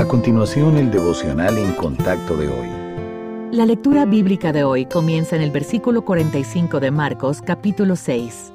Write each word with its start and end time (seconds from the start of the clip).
A 0.00 0.08
continuación, 0.08 0.78
el 0.78 0.90
devocional 0.90 1.58
en 1.58 1.74
contacto 1.74 2.34
de 2.34 2.48
hoy. 2.48 2.68
La 3.52 3.66
lectura 3.66 4.06
bíblica 4.06 4.50
de 4.50 4.64
hoy 4.64 4.86
comienza 4.86 5.36
en 5.36 5.42
el 5.42 5.50
versículo 5.50 6.06
45 6.06 6.80
de 6.80 6.90
Marcos, 6.90 7.42
capítulo 7.42 7.96
6. 7.96 8.50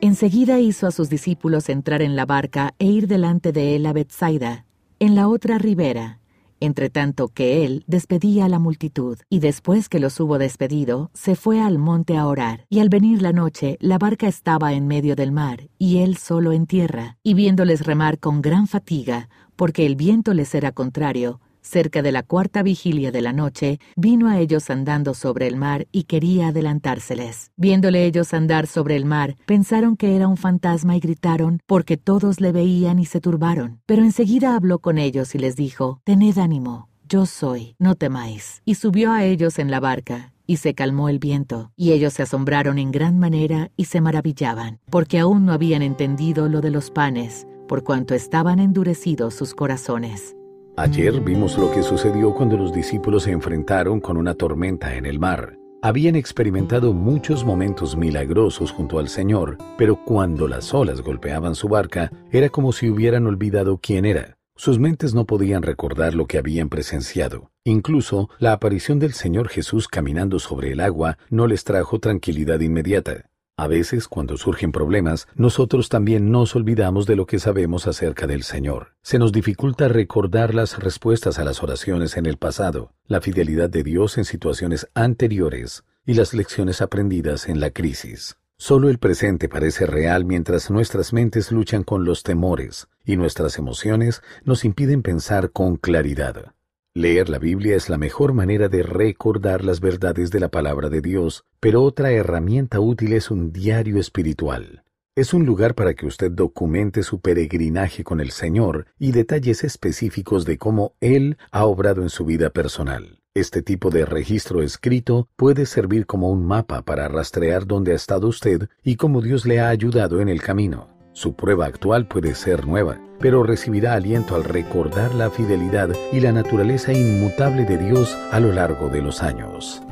Enseguida 0.00 0.60
hizo 0.60 0.86
a 0.86 0.90
sus 0.90 1.10
discípulos 1.10 1.68
entrar 1.68 2.00
en 2.00 2.16
la 2.16 2.24
barca 2.24 2.72
e 2.78 2.86
ir 2.86 3.06
delante 3.06 3.52
de 3.52 3.76
él 3.76 3.84
a 3.84 3.92
Bethsaida, 3.92 4.64
en 4.98 5.14
la 5.14 5.28
otra 5.28 5.58
ribera, 5.58 6.20
entre 6.60 6.90
tanto 6.90 7.28
que 7.28 7.64
él 7.64 7.84
despedía 7.86 8.44
a 8.44 8.48
la 8.48 8.58
multitud, 8.58 9.18
y 9.28 9.40
después 9.40 9.88
que 9.88 10.00
los 10.00 10.18
hubo 10.20 10.38
despedido, 10.38 11.10
se 11.14 11.36
fue 11.36 11.60
al 11.60 11.78
monte 11.78 12.16
a 12.16 12.26
orar. 12.26 12.66
Y 12.68 12.80
al 12.80 12.88
venir 12.88 13.22
la 13.22 13.32
noche, 13.32 13.76
la 13.80 13.98
barca 13.98 14.26
estaba 14.26 14.72
en 14.72 14.86
medio 14.86 15.16
del 15.16 15.32
mar, 15.32 15.68
y 15.78 15.98
él 15.98 16.16
solo 16.16 16.52
en 16.52 16.66
tierra, 16.66 17.16
y 17.22 17.34
viéndoles 17.34 17.86
remar 17.86 18.18
con 18.18 18.42
gran 18.42 18.66
fatiga, 18.66 19.28
porque 19.56 19.86
el 19.86 19.96
viento 19.96 20.34
les 20.34 20.54
era 20.54 20.72
contrario, 20.72 21.40
cerca 21.68 22.02
de 22.02 22.12
la 22.12 22.22
cuarta 22.22 22.62
vigilia 22.62 23.12
de 23.12 23.20
la 23.20 23.32
noche, 23.32 23.78
vino 23.96 24.28
a 24.28 24.38
ellos 24.38 24.70
andando 24.70 25.14
sobre 25.14 25.46
el 25.46 25.56
mar 25.56 25.86
y 25.92 26.04
quería 26.04 26.48
adelantárseles. 26.48 27.52
Viéndole 27.56 28.04
ellos 28.04 28.32
andar 28.34 28.66
sobre 28.66 28.96
el 28.96 29.04
mar, 29.04 29.36
pensaron 29.46 29.96
que 29.96 30.16
era 30.16 30.28
un 30.28 30.36
fantasma 30.36 30.96
y 30.96 31.00
gritaron, 31.00 31.60
porque 31.66 31.96
todos 31.96 32.40
le 32.40 32.52
veían 32.52 32.98
y 32.98 33.04
se 33.04 33.20
turbaron. 33.20 33.80
Pero 33.86 34.02
enseguida 34.02 34.56
habló 34.56 34.78
con 34.78 34.98
ellos 34.98 35.34
y 35.34 35.38
les 35.38 35.56
dijo, 35.56 36.00
Tened 36.04 36.38
ánimo, 36.38 36.88
yo 37.08 37.26
soy, 37.26 37.74
no 37.78 37.94
temáis. 37.94 38.62
Y 38.64 38.74
subió 38.74 39.12
a 39.12 39.24
ellos 39.24 39.58
en 39.58 39.70
la 39.70 39.80
barca, 39.80 40.32
y 40.46 40.56
se 40.56 40.74
calmó 40.74 41.10
el 41.10 41.18
viento, 41.18 41.70
y 41.76 41.92
ellos 41.92 42.14
se 42.14 42.22
asombraron 42.22 42.78
en 42.78 42.90
gran 42.90 43.18
manera 43.18 43.70
y 43.76 43.84
se 43.84 44.00
maravillaban, 44.00 44.80
porque 44.90 45.18
aún 45.18 45.44
no 45.44 45.52
habían 45.52 45.82
entendido 45.82 46.48
lo 46.48 46.62
de 46.62 46.70
los 46.70 46.90
panes, 46.90 47.46
por 47.68 47.84
cuanto 47.84 48.14
estaban 48.14 48.58
endurecidos 48.58 49.34
sus 49.34 49.54
corazones. 49.54 50.37
Ayer 50.78 51.20
vimos 51.20 51.58
lo 51.58 51.72
que 51.72 51.82
sucedió 51.82 52.32
cuando 52.32 52.56
los 52.56 52.72
discípulos 52.72 53.24
se 53.24 53.32
enfrentaron 53.32 53.98
con 53.98 54.16
una 54.16 54.34
tormenta 54.34 54.94
en 54.94 55.06
el 55.06 55.18
mar. 55.18 55.58
Habían 55.82 56.14
experimentado 56.14 56.92
muchos 56.92 57.44
momentos 57.44 57.96
milagrosos 57.96 58.70
junto 58.70 59.00
al 59.00 59.08
Señor, 59.08 59.58
pero 59.76 60.04
cuando 60.04 60.46
las 60.46 60.72
olas 60.72 61.00
golpeaban 61.00 61.56
su 61.56 61.66
barca, 61.68 62.12
era 62.30 62.48
como 62.48 62.70
si 62.70 62.88
hubieran 62.88 63.26
olvidado 63.26 63.80
quién 63.82 64.04
era. 64.04 64.36
Sus 64.54 64.78
mentes 64.78 65.14
no 65.14 65.24
podían 65.24 65.64
recordar 65.64 66.14
lo 66.14 66.26
que 66.26 66.38
habían 66.38 66.68
presenciado. 66.68 67.50
Incluso 67.64 68.30
la 68.38 68.52
aparición 68.52 69.00
del 69.00 69.14
Señor 69.14 69.48
Jesús 69.48 69.88
caminando 69.88 70.38
sobre 70.38 70.70
el 70.70 70.78
agua 70.78 71.18
no 71.28 71.48
les 71.48 71.64
trajo 71.64 71.98
tranquilidad 71.98 72.60
inmediata. 72.60 73.28
A 73.60 73.66
veces, 73.66 74.06
cuando 74.06 74.36
surgen 74.36 74.70
problemas, 74.70 75.26
nosotros 75.34 75.88
también 75.88 76.30
nos 76.30 76.54
olvidamos 76.54 77.06
de 77.06 77.16
lo 77.16 77.26
que 77.26 77.40
sabemos 77.40 77.88
acerca 77.88 78.28
del 78.28 78.44
Señor. 78.44 78.94
Se 79.02 79.18
nos 79.18 79.32
dificulta 79.32 79.88
recordar 79.88 80.54
las 80.54 80.78
respuestas 80.78 81.40
a 81.40 81.44
las 81.44 81.60
oraciones 81.60 82.16
en 82.16 82.26
el 82.26 82.36
pasado, 82.36 82.92
la 83.08 83.20
fidelidad 83.20 83.68
de 83.68 83.82
Dios 83.82 84.16
en 84.16 84.24
situaciones 84.24 84.88
anteriores 84.94 85.82
y 86.06 86.14
las 86.14 86.34
lecciones 86.34 86.80
aprendidas 86.80 87.48
en 87.48 87.58
la 87.58 87.70
crisis. 87.70 88.36
Solo 88.58 88.90
el 88.90 88.98
presente 88.98 89.48
parece 89.48 89.86
real 89.86 90.24
mientras 90.24 90.70
nuestras 90.70 91.12
mentes 91.12 91.50
luchan 91.50 91.82
con 91.82 92.04
los 92.04 92.22
temores 92.22 92.86
y 93.04 93.16
nuestras 93.16 93.58
emociones 93.58 94.22
nos 94.44 94.64
impiden 94.64 95.02
pensar 95.02 95.50
con 95.50 95.74
claridad. 95.78 96.54
Leer 96.98 97.28
la 97.28 97.38
Biblia 97.38 97.76
es 97.76 97.88
la 97.88 97.96
mejor 97.96 98.32
manera 98.32 98.68
de 98.68 98.82
recordar 98.82 99.64
las 99.64 99.78
verdades 99.78 100.32
de 100.32 100.40
la 100.40 100.48
palabra 100.48 100.88
de 100.88 101.00
Dios, 101.00 101.44
pero 101.60 101.84
otra 101.84 102.10
herramienta 102.10 102.80
útil 102.80 103.12
es 103.12 103.30
un 103.30 103.52
diario 103.52 104.00
espiritual. 104.00 104.82
Es 105.14 105.32
un 105.32 105.46
lugar 105.46 105.76
para 105.76 105.94
que 105.94 106.06
usted 106.06 106.32
documente 106.32 107.04
su 107.04 107.20
peregrinaje 107.20 108.02
con 108.02 108.20
el 108.20 108.32
Señor 108.32 108.86
y 108.98 109.12
detalles 109.12 109.62
específicos 109.62 110.44
de 110.44 110.58
cómo 110.58 110.96
Él 110.98 111.38
ha 111.52 111.66
obrado 111.66 112.02
en 112.02 112.08
su 112.08 112.24
vida 112.24 112.50
personal. 112.50 113.20
Este 113.32 113.62
tipo 113.62 113.90
de 113.90 114.04
registro 114.04 114.60
escrito 114.60 115.28
puede 115.36 115.66
servir 115.66 116.04
como 116.04 116.32
un 116.32 116.44
mapa 116.44 116.82
para 116.82 117.06
rastrear 117.06 117.64
dónde 117.64 117.92
ha 117.92 117.94
estado 117.94 118.26
usted 118.26 118.68
y 118.82 118.96
cómo 118.96 119.22
Dios 119.22 119.46
le 119.46 119.60
ha 119.60 119.68
ayudado 119.68 120.20
en 120.20 120.28
el 120.28 120.42
camino. 120.42 120.97
Su 121.18 121.34
prueba 121.34 121.66
actual 121.66 122.06
puede 122.06 122.36
ser 122.36 122.64
nueva, 122.64 123.00
pero 123.18 123.42
recibirá 123.42 123.94
aliento 123.94 124.36
al 124.36 124.44
recordar 124.44 125.12
la 125.16 125.30
fidelidad 125.30 125.90
y 126.12 126.20
la 126.20 126.30
naturaleza 126.30 126.92
inmutable 126.92 127.64
de 127.64 127.76
Dios 127.76 128.16
a 128.30 128.38
lo 128.38 128.52
largo 128.52 128.88
de 128.88 129.02
los 129.02 129.20
años. 129.20 129.82